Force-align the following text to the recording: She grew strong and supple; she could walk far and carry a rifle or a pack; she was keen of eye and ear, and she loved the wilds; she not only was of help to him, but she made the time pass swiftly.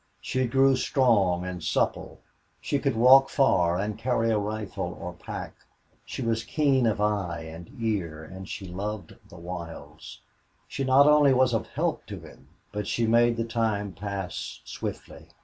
She 0.19 0.47
grew 0.47 0.75
strong 0.77 1.45
and 1.45 1.63
supple; 1.63 2.21
she 2.59 2.79
could 2.79 2.95
walk 2.95 3.29
far 3.29 3.77
and 3.77 3.99
carry 3.99 4.31
a 4.31 4.39
rifle 4.39 4.97
or 4.99 5.11
a 5.11 5.13
pack; 5.13 5.53
she 6.07 6.23
was 6.23 6.43
keen 6.43 6.87
of 6.87 6.99
eye 6.99 7.41
and 7.41 7.69
ear, 7.79 8.23
and 8.23 8.49
she 8.49 8.65
loved 8.67 9.15
the 9.29 9.37
wilds; 9.37 10.21
she 10.67 10.83
not 10.83 11.05
only 11.05 11.35
was 11.35 11.53
of 11.53 11.67
help 11.67 12.07
to 12.07 12.19
him, 12.19 12.47
but 12.71 12.87
she 12.87 13.05
made 13.05 13.37
the 13.37 13.45
time 13.45 13.91
pass 13.93 14.61
swiftly. 14.65 15.29